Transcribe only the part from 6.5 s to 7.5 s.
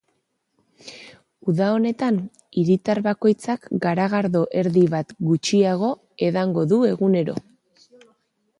du egunero.